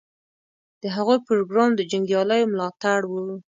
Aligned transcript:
د 0.81 0.83
هغوی 0.95 1.17
پروګرام 1.27 1.71
د 1.75 1.81
جنګیالیو 1.91 2.51
ملاتړ 2.53 2.99
و. 3.07 3.13